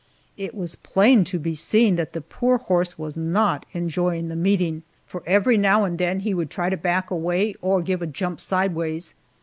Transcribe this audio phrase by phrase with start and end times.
[0.35, 4.81] It was plain to be seen that the poor horse was not enjoying the meeting,
[5.05, 8.39] for every now and then he would try to back away, or give a jump
[8.41, 9.13] sideways.